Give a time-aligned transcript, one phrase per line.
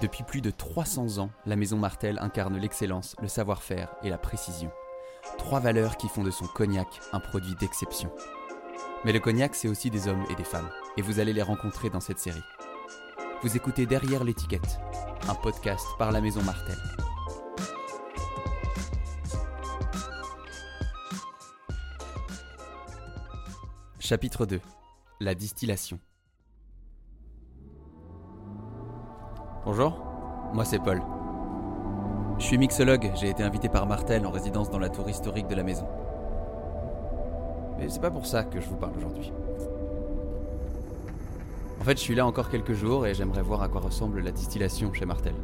[0.00, 4.70] Depuis plus de 300 ans, la maison Martel incarne l'excellence, le savoir-faire et la précision.
[5.38, 8.08] Trois valeurs qui font de son cognac un produit d'exception.
[9.04, 11.90] Mais le cognac, c'est aussi des hommes et des femmes, et vous allez les rencontrer
[11.90, 12.42] dans cette série.
[13.42, 14.78] Vous écoutez Derrière l'étiquette,
[15.28, 16.76] un podcast par la maison Martel.
[23.98, 24.60] Chapitre 2
[25.18, 25.98] La distillation.
[29.70, 30.02] Bonjour,
[30.54, 31.02] moi c'est Paul.
[32.38, 35.54] Je suis mixologue, j'ai été invité par Martel en résidence dans la tour historique de
[35.54, 35.86] la maison.
[37.76, 39.30] Mais c'est pas pour ça que je vous parle aujourd'hui.
[41.82, 44.30] En fait, je suis là encore quelques jours et j'aimerais voir à quoi ressemble la
[44.30, 45.34] distillation chez Martel.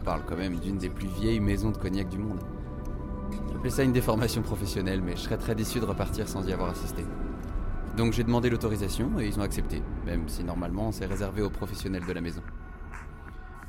[0.00, 2.40] On parle quand même d'une des plus vieilles maisons de cognac du monde.
[3.52, 6.70] J'appelais ça une déformation professionnelle, mais je serais très déçu de repartir sans y avoir
[6.70, 7.04] assisté.
[7.98, 12.06] Donc j'ai demandé l'autorisation et ils ont accepté, même si normalement c'est réservé aux professionnels
[12.06, 12.40] de la maison.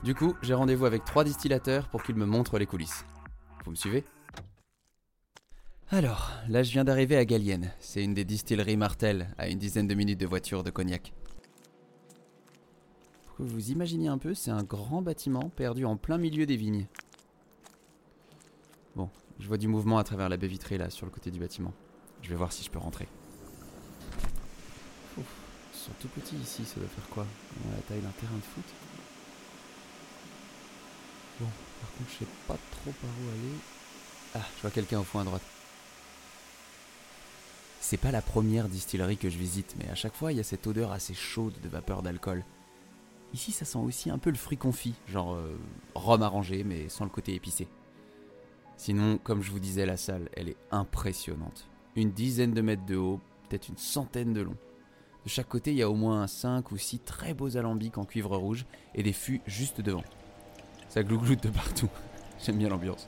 [0.04, 3.06] Du coup, j'ai rendez-vous avec trois distillateurs pour qu'ils me montrent les coulisses.
[3.66, 4.06] Vous me suivez?
[5.92, 7.74] Alors, là je viens d'arriver à Galienne.
[7.80, 11.14] C'est une des distilleries Martel, à une dizaine de minutes de voiture de cognac.
[13.26, 16.56] Pour que vous imaginiez un peu, c'est un grand bâtiment perdu en plein milieu des
[16.56, 16.88] vignes.
[18.96, 21.40] Bon, je vois du mouvement à travers la baie vitrée là, sur le côté du
[21.40, 21.74] bâtiment.
[22.22, 23.08] Je vais voir si je peux rentrer.
[25.18, 25.26] Ouf,
[25.74, 27.24] ils sont tout petits ici, ça doit faire quoi?
[27.24, 28.66] Ouais, La taille d'un terrain de foot?
[31.40, 31.48] Bon,
[31.82, 33.56] par contre, je sais pas trop par où aller.
[34.36, 35.42] Ah, je vois quelqu'un au fond à droite.
[37.80, 40.44] C'est pas la première distillerie que je visite, mais à chaque fois, il y a
[40.44, 42.44] cette odeur assez chaude de vapeur d'alcool.
[43.34, 45.58] Ici, ça sent aussi un peu le fruit confit, genre euh,
[45.96, 47.68] rhum arrangé, mais sans le côté épicé.
[48.76, 51.68] Sinon, comme je vous disais, la salle, elle est impressionnante.
[51.96, 54.56] Une dizaine de mètres de haut, peut-être une centaine de long.
[55.26, 58.06] De chaque côté, il y a au moins 5 ou 6 très beaux alambics en
[58.06, 60.04] cuivre rouge et des fûts juste devant.
[60.90, 61.90] Ça glougloute de partout.
[62.44, 63.08] J'aime bien l'ambiance.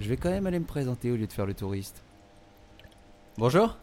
[0.00, 2.02] Je vais quand même aller me présenter au lieu de faire le touriste.
[3.38, 3.76] Bonjour.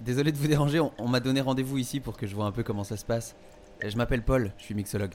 [0.00, 2.52] Désolé de vous déranger, on, on m'a donné rendez-vous ici pour que je vois un
[2.52, 3.36] peu comment ça se passe.
[3.80, 5.12] Eh, Je m'appelle Paul, je suis mixologue.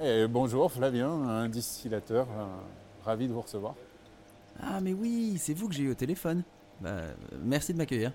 [0.00, 2.46] Eh, bonjour Flavien, un distillateur, euh,
[3.04, 3.74] ravi de vous recevoir.
[4.62, 6.44] Ah mais oui, c'est vous que j'ai eu au téléphone.
[6.80, 8.12] Bah, euh, merci de m'accueillir.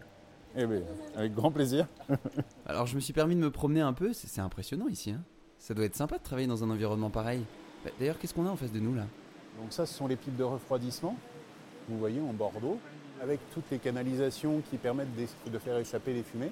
[0.56, 0.82] Eh bien,
[1.16, 1.88] avec grand plaisir.
[2.66, 5.12] Alors je me suis permis de me promener un peu, c'est impressionnant ici.
[5.12, 5.22] Hein.
[5.58, 7.44] Ça doit être sympa de travailler dans un environnement pareil.
[7.84, 9.06] Bah, D'ailleurs, qu'est-ce qu'on a en face de nous là?
[9.60, 11.16] Donc ça, ce sont les pipes de refroidissement,
[11.90, 12.78] vous voyez, en Bordeaux,
[13.22, 16.52] avec toutes les canalisations qui permettent de faire échapper les fumées.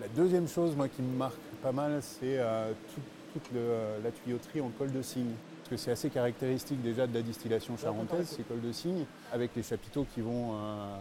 [0.00, 3.00] La deuxième chose, moi, qui me marque pas mal, c'est euh, tout-
[3.40, 5.32] toute le, euh, la tuyauterie en colle de cygne.
[5.58, 9.50] Parce que c'est assez caractéristique déjà de la distillation charentaise, ces cols de cygne, avec
[9.56, 10.54] les chapiteaux qui vont...
[10.54, 10.96] euh,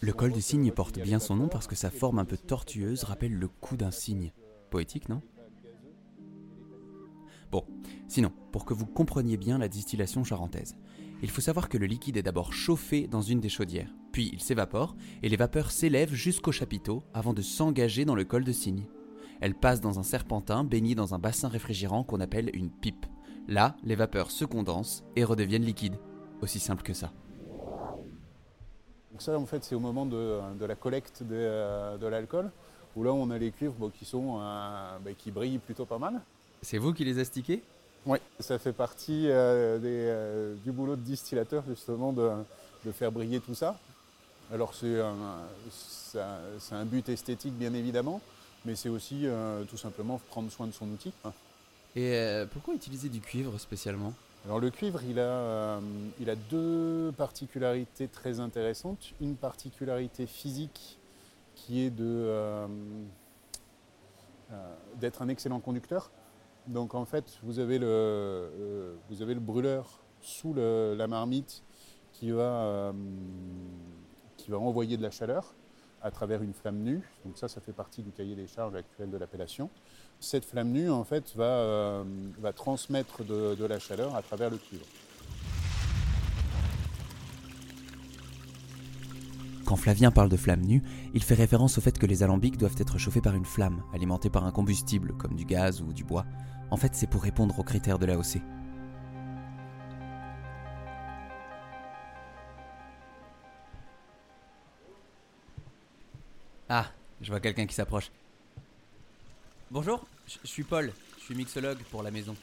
[0.00, 3.04] Le col recevoir- cygne porte bien son nom parce que sa forme un peu tortueuse
[3.04, 4.32] rappelle le cou d'un cygne.
[4.70, 5.22] Poétique, non?
[7.50, 7.64] Bon,
[8.08, 10.76] sinon, pour que vous compreniez bien la distillation charentaise,
[11.22, 14.40] il faut savoir que le liquide est d'abord chauffé dans une des chaudières, puis il
[14.40, 18.86] s'évapore et les vapeurs s'élèvent jusqu'au chapiteau avant de s'engager dans le col de cygne.
[19.40, 23.06] Elles passent dans un serpentin baigné dans un bassin réfrigérant qu'on appelle une pipe.
[23.46, 25.98] Là, les vapeurs se condensent et redeviennent liquides.
[26.40, 27.12] Aussi simple que ça.
[29.14, 32.50] Donc ça, en fait, c'est au moment de, de la collecte de, euh, de l'alcool,
[32.96, 35.98] où là, on a les cuivres bon, qui, sont, euh, bah, qui brillent plutôt pas
[35.98, 36.20] mal.
[36.62, 37.62] C'est vous qui les astiquez?
[38.06, 42.28] Oui, ça fait partie euh, des, euh, du boulot de distillateur, justement, de,
[42.84, 43.78] de faire briller tout ça.
[44.52, 44.98] Alors, c'est
[46.72, 48.20] un, but esthétique, bien évidemment,
[48.64, 49.26] mais c'est aussi
[49.70, 51.12] tout simplement prendre soin de son outil.
[51.96, 54.12] Et euh, pourquoi utiliser du cuivre spécialement?
[54.44, 55.80] Alors le cuivre, il a, euh,
[56.20, 59.12] il a deux particularités très intéressantes.
[59.20, 60.98] Une particularité physique
[61.54, 62.66] qui est de, euh,
[64.96, 66.10] d'être un excellent conducteur.
[66.66, 68.98] Donc en fait, vous avez le,
[69.40, 71.62] brûleur sous la marmite
[72.12, 72.92] qui va
[74.50, 75.54] envoyer de la chaleur
[76.04, 77.00] à travers une flamme nue.
[77.24, 79.70] Donc ça, ça fait partie du cahier des charges actuel de l'appellation.
[80.20, 82.04] Cette flamme nue, en fait, va, euh,
[82.38, 84.84] va transmettre de, de la chaleur à travers le cuivre.
[89.64, 90.82] Quand Flavien parle de flamme nue,
[91.14, 94.28] il fait référence au fait que les alambics doivent être chauffés par une flamme, alimentée
[94.28, 96.26] par un combustible, comme du gaz ou du bois.
[96.70, 98.42] En fait, c'est pour répondre aux critères de l'AOC.
[106.68, 106.86] Ah,
[107.20, 108.10] je vois quelqu'un qui s'approche.
[109.70, 112.36] Bonjour, je suis Paul, je suis mixologue pour la maison.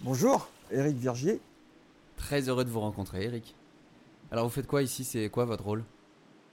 [0.00, 1.40] Bonjour, Eric Virgier.
[2.16, 3.54] Très heureux de vous rencontrer, Eric.
[4.30, 5.04] Alors, vous faites quoi ici?
[5.04, 5.84] C'est quoi votre rôle?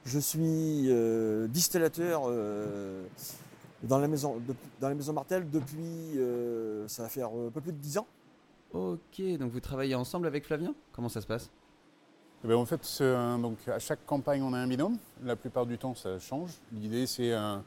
[0.06, 3.04] Je suis euh, distillateur euh,
[3.84, 7.62] dans la maison, de- dans la maison Martel depuis, euh, ça va faire un peu
[7.62, 8.08] plus de 10 ans.
[8.74, 10.74] Ok, donc vous travaillez ensemble avec Flavien?
[10.94, 11.50] Comment ça se passe?
[12.44, 13.04] Eh ben, en fait,
[13.42, 14.98] donc, à chaque campagne, on a un binôme.
[15.24, 16.52] La plupart du temps, ça change.
[16.72, 17.64] L'idée, c'est un-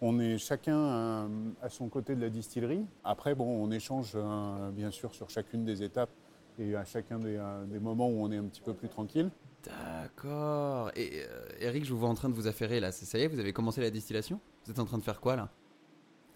[0.00, 1.28] on est chacun euh,
[1.62, 2.84] à son côté de la distillerie.
[3.04, 6.10] Après, bon, on échange euh, bien sûr sur chacune des étapes
[6.58, 9.30] et à chacun des, euh, des moments où on est un petit peu plus tranquille.
[9.64, 10.90] D'accord.
[10.96, 12.90] Et euh, Eric, je vous vois en train de vous affairer là.
[12.90, 14.40] Ça y est, vous avez commencé la distillation?
[14.64, 15.48] Vous êtes en train de faire quoi là?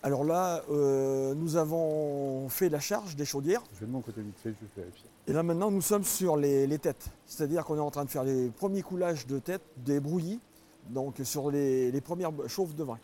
[0.02, 3.62] Alors là, euh, nous avons fait la charge des chaudières.
[3.74, 5.08] Je vais de mon côté vite fait, je vais vérifier.
[5.26, 7.10] Et là maintenant, nous sommes sur les, les têtes.
[7.24, 10.40] C'est-à-dire qu'on est en train de faire les premiers coulages de tête, des brouillis,
[10.90, 12.98] donc sur les, les premières chauffes de vin.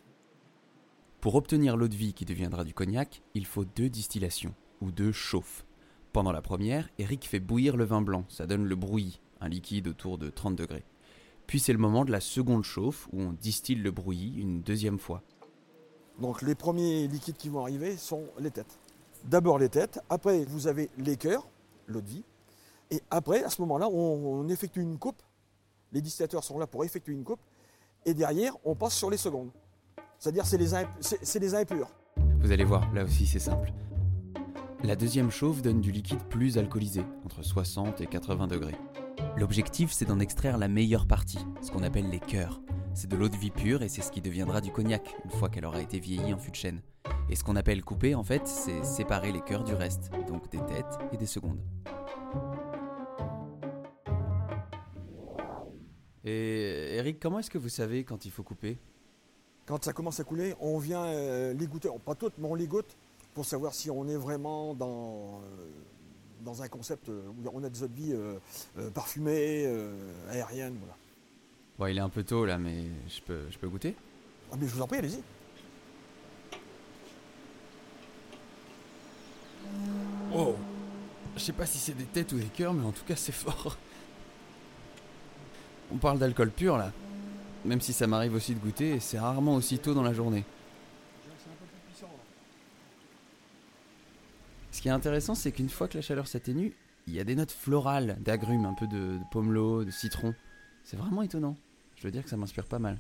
[1.21, 5.13] Pour obtenir l'eau de vie qui deviendra du cognac, il faut deux distillations, ou deux
[5.13, 5.65] chauffes.
[6.13, 9.89] Pendant la première, Eric fait bouillir le vin blanc, ça donne le brouillis, un liquide
[9.89, 10.85] autour de 30 degrés.
[11.47, 14.99] Puis c'est le moment de la seconde chauffe, où on distille le brouillis une deuxième
[14.99, 15.23] fois.
[16.21, 18.79] Donc les premiers liquides qui vont arriver sont les têtes.
[19.25, 21.47] D'abord les têtes, après vous avez les cœurs,
[21.87, 22.25] l'eau de vie,
[22.91, 25.23] et après à ce moment-là on, effectue une coupe.
[25.93, 27.41] Les distillateurs sont là pour effectuer une coupe,
[28.05, 29.51] et derrière on passe sur les secondes.
[30.19, 30.71] C'est-à-dire c'est les,
[31.01, 31.91] c'est les impurs.
[32.41, 33.73] Vous allez voir, là aussi c'est simple.
[34.85, 38.75] La deuxième chauffe donne du liquide plus alcoolisé, entre 60 et 80 degrés.
[39.37, 42.61] L'objectif, c'est d'en extraire la meilleure partie, ce qu'on appelle les cœurs.
[42.95, 45.49] C'est de l'eau de vie pure et c'est ce qui deviendra du cognac, une fois
[45.49, 46.81] qu'elle aura été vieillie en fût de chêne.
[47.29, 50.59] Et ce qu'on appelle couper, en fait, c'est séparer les cœurs du reste, donc des
[50.59, 51.61] têtes et des secondes.
[56.25, 58.79] Et Eric, comment est-ce que vous savez quand il faut couper?
[59.67, 62.67] Quand ça commence à couler, on vient euh, les goûter, pas toutes, mais on les
[62.67, 62.97] goûte
[63.35, 65.71] pour savoir si on est vraiment dans, euh,
[66.43, 68.39] dans un concept euh, où on a des eaux de vie euh,
[68.79, 69.95] euh, parfumées, euh,
[70.31, 70.77] aériennes.
[70.79, 70.97] Voilà.
[71.79, 73.95] Bon, il est un peu tôt là, mais je peux, je peux goûter
[74.53, 75.23] Ah, mais je vous en prie, allez-y.
[80.35, 80.57] Oh
[81.37, 83.33] Je sais pas si c'est des têtes ou des cœurs, mais en tout cas c'est
[83.33, 83.77] fort.
[85.93, 86.93] On parle d'alcool pur là.
[87.65, 90.45] Même si ça m'arrive aussi de goûter, c'est rarement aussi tôt dans la journée.
[94.83, 96.75] Qui est intéressant, c'est qu'une fois que la chaleur s'atténue,
[97.07, 100.35] il y a des notes florales, d'agrumes, un peu de, de pomelo, de citron.
[100.83, 101.57] C'est vraiment étonnant.
[101.95, 102.99] Je veux dire que ça m'inspire pas mal.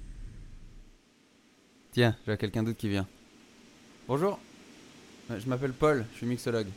[1.90, 3.08] Tiens, je vois quelqu'un d'autre qui vient.
[4.06, 4.38] Bonjour.
[5.32, 6.68] Euh, Je m'appelle Paul, je suis mixologue.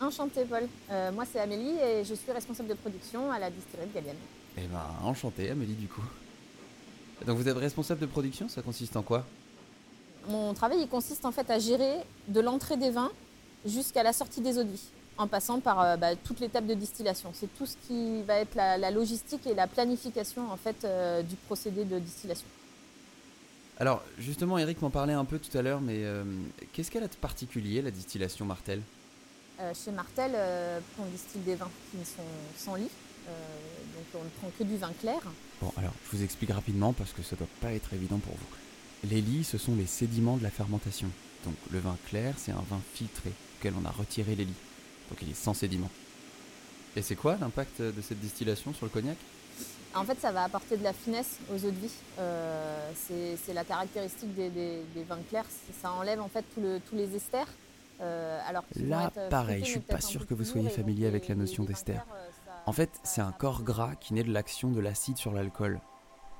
[0.00, 3.88] Enchantée Paul, Euh, moi c'est Amélie et je suis responsable de production à la distillerie
[3.88, 4.16] de Galienne.
[4.56, 6.04] Eh ben, enchanté, Amélie, du coup.
[7.26, 9.26] Donc vous êtes responsable de production, ça consiste en quoi?
[10.28, 11.96] Mon travail il consiste en fait à gérer
[12.28, 13.10] de l'entrée des vins
[13.64, 16.74] jusqu'à la sortie des eaux de vie, en passant par euh, bah, toute l'étape de
[16.74, 17.30] distillation.
[17.34, 21.22] C'est tout ce qui va être la, la logistique et la planification en fait euh,
[21.22, 22.46] du procédé de distillation.
[23.78, 26.24] Alors, justement, Eric m'en parlait un peu tout à l'heure, mais euh,
[26.72, 28.80] qu'est-ce qu'elle a de particulier, la distillation Martel?
[29.60, 30.32] Euh, chez Martel,
[31.00, 32.22] on distille des vins qui sont
[32.56, 32.90] sans lit,
[33.26, 35.20] donc on ne prend que du vin clair.
[35.60, 39.08] Bon, alors, je vous explique rapidement parce que ça doit pas être évident pour vous.
[39.10, 41.08] Les lits, ce sont les sédiments de la fermentation.
[41.44, 43.32] Donc, le vin clair, c'est un vin filtré,
[43.80, 44.54] on a retiré les lits.
[45.10, 45.90] Donc, il est sans sédiments.
[46.96, 49.16] Et c'est quoi l'impact de cette distillation sur le cognac?
[49.96, 51.90] En fait, ça va apporter de la finesse aux eaux de vie.
[52.18, 52.90] Euh,
[53.46, 55.44] c'est la caractéristique des, des- des vins clairs.
[55.80, 57.46] Ça enlève en fait tout le- tous les esters.
[58.00, 61.34] euh, alors Là, euh, pareil, je suis pas sûr que vous soyez familier avec la
[61.34, 61.92] les- notion d'ester.
[61.92, 65.80] euh, En fait, c'est un corps gras qui naît de l'action de l'acide sur l'alcool.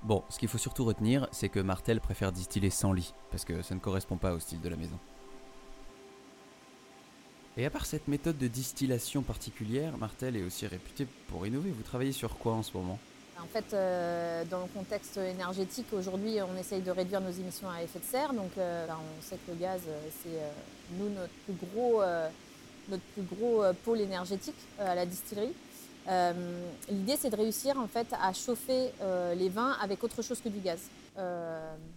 [0.02, 3.62] Bon, ce qu'il faut surtout retenir, c'est que Martel préfère distiller sans lit, parce que
[3.62, 4.99] ça ne correspond pas au style de la maison.
[7.56, 11.70] Et à part cette méthode de distillation particulière, Martel est aussi réputé pour innover.
[11.70, 12.99] Vous travaillez sur quoi en ce moment?
[13.40, 17.82] En fait, euh, dans le contexte énergétique, aujourd'hui, on essaye de réduire nos émissions à
[17.82, 18.32] effet de serre.
[18.32, 20.50] Donc, euh, ben, on sait que le gaz, euh, c'est euh,
[20.99, 22.02] nous notre plus gros,
[22.88, 25.52] notre plus gros pôle énergétique à la distillerie.
[26.90, 28.90] L'idée, c'est de réussir en fait à chauffer
[29.37, 30.80] les vins avec autre chose que du gaz.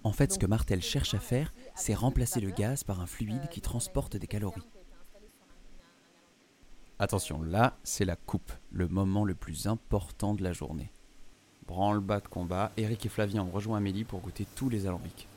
[0.03, 3.49] En fait, ce que Martel cherche à faire, c'est remplacer le gaz par un fluide
[3.49, 4.61] qui transporte des calories.
[4.61, 8.51] ferme qui a été installée sur un- un- un- un- Attention, là, c'est la coupe,
[8.71, 10.91] le moment le plus important de la journée.
[11.67, 15.27] Branle-bas de combat, Eric et Flavien ont rejoint Amélie pour goûter tous les alambics.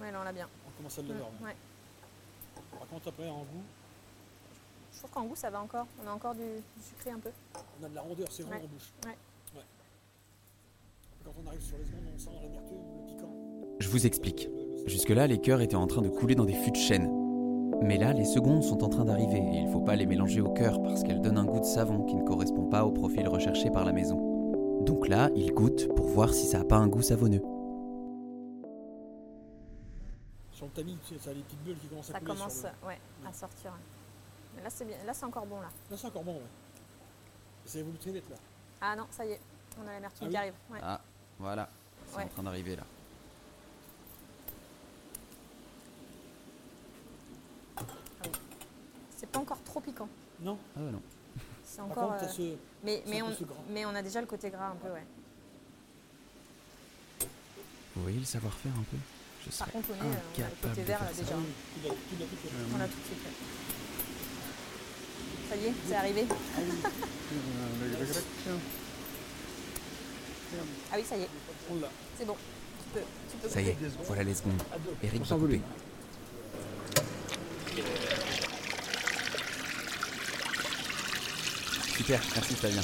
[0.00, 0.48] Ouais, là, on l'a bien.
[0.66, 1.28] On commence à le Mm, voir.
[1.44, 1.56] ouais.
[2.78, 3.62] Par contre, après, en goût,
[4.94, 5.86] Je trouve qu'en goût, ça va encore.
[6.04, 7.30] On a encore du, du sucré un peu.
[7.80, 8.56] on a de la rondeur, c'est Ouais.
[8.56, 8.92] en bouche.
[9.04, 9.16] Ouais.
[11.24, 13.76] Quand on arrive sur les secondes, on sent l'amertume, le piquant.
[13.80, 14.48] Je vous explique.
[14.86, 17.08] Jusque-là, les cœurs étaient en train de couler dans des fûts de chêne.
[17.82, 20.50] Mais là, les secondes sont en train d'arriver et il faut pas les mélanger au
[20.50, 23.70] cœur parce qu'elles donnent un goût de savon qui ne correspond pas au profil recherché
[23.70, 24.80] par la maison.
[24.84, 27.42] Donc là, ils goûtent pour voir si ça a pas un goût savonneux.
[30.52, 32.32] Sur le tamis, tu sais, ça a les petites bulles qui commencent à Ça couler.
[32.36, 32.98] sur commence le- ouais,
[33.28, 33.72] à sortir.
[34.62, 34.96] là, c'est bien.
[35.04, 35.68] Là, c'est encore bon là.
[35.90, 36.40] Là, c'est encore bon, ouais.
[37.64, 38.36] Ça évolue très vite, là.
[38.80, 39.40] Ah non, ça y est,
[39.82, 40.54] on a l'amertume Ah oui qui arrive.
[40.70, 40.78] ouais.
[40.82, 41.00] Ah,
[41.38, 41.68] voilà.
[42.06, 42.24] C'est Ouais.
[42.24, 42.82] en train d'arriver là.
[49.32, 50.08] Pas encore trop piquant.
[50.40, 51.00] Non, Ah non.
[51.64, 52.10] C'est par encore.
[52.18, 52.56] contre, euh, ce...
[52.84, 53.30] Mais, mais, on,
[53.70, 55.04] mais on a déjà le côté gras un peu, ouais.
[57.94, 58.96] Vous voyez le savoir-faire un peu?
[59.50, 61.22] Je Par contre, on est, euh, on a le incapable côté de vert là ça.
[61.22, 61.34] déjà.
[61.34, 61.46] Ah oui,
[61.80, 61.94] tout.
[62.74, 63.34] On l'a tout de suite fait.
[65.50, 66.24] Ça y est, c'est arrivé.
[70.92, 71.28] Ah oui, ça y est,
[72.18, 72.36] c'est bon.
[72.36, 74.62] Tu peux, tu peux Ça y est, voilà les secondes.
[75.02, 75.60] Eric va couper.
[81.92, 82.82] Super, merci Flavien.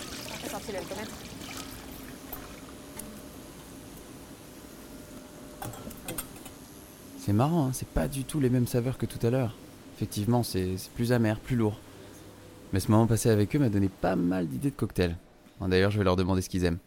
[7.18, 9.54] C'est marrant, hein, c'est pas du tout les mêmes saveurs que tout à l'heure.
[9.96, 11.78] Effectivement, c'est c'est plus amer, plus lourd.
[12.72, 15.16] Mais ce moment passé avec eux m'a donné pas mal d'idées de cocktails.
[15.58, 16.78] Bon, D'ailleurs, je vais leur demander ce qu'ils aiment.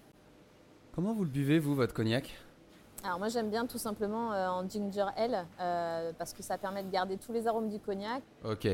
[0.95, 2.33] Comment vous le buvez, vous, votre cognac?
[3.03, 6.83] Alors moi j'aime bien tout simplement euh, en ginger ale euh, parce que ça permet
[6.83, 8.21] de garder tous les arômes du cognac.
[8.45, 8.67] Ok,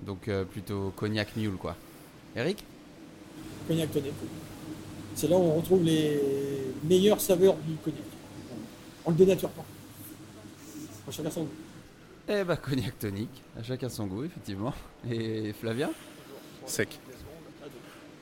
[0.00, 1.76] donc euh, plutôt cognac mule, quoi.
[2.36, 2.62] Eric?
[3.70, 4.12] Cognac tonic.
[5.14, 6.20] C'est là où on retrouve les
[6.82, 8.02] meilleures saveurs du cognac.
[9.06, 9.64] On le dénature pas.
[11.06, 11.50] Faut chacun son goût.
[12.28, 14.74] Eh bah, cognac tonique, à chacun son goût, effectivement.
[15.08, 15.90] Et Flavien?
[16.66, 16.98] Sec.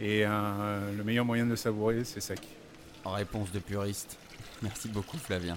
[0.03, 2.41] Et euh, le meilleur moyen de le savourer, c'est sec.
[3.07, 4.19] En réponse de puriste.
[4.63, 5.57] Merci beaucoup, Flavien.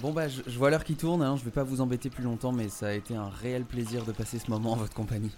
[0.00, 2.24] Bon bah, je, je vois l'heure qui tourne, hein, je vais pas vous embêter plus
[2.24, 5.30] longtemps, mais ça a été un réel plaisir de passer ce moment en votre compagnie.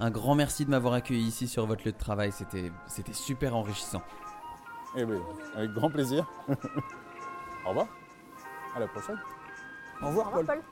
[0.00, 3.54] Un grand merci de m'avoir accueilli ici sur votre lieu de travail, c'était c'était super
[3.54, 4.02] enrichissant.
[4.96, 5.20] Eh bien,
[5.54, 6.26] avec grand plaisir.
[7.64, 7.86] Au revoir.
[8.76, 9.18] À la prochaine.
[10.02, 10.46] Au revoir Paul.
[10.46, 10.62] Paul.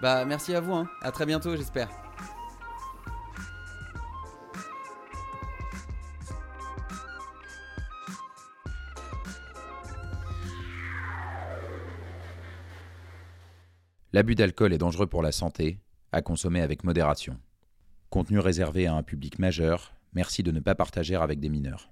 [0.00, 0.88] Bah, merci à vous, hein.
[1.02, 1.88] à très bientôt, j'espère.
[14.12, 15.80] L'abus d'alcool est dangereux pour la santé,
[16.12, 17.38] à consommer avec modération.
[18.10, 21.86] Contenu réservé à un public majeur, merci de ne pas partager avec des mineurs.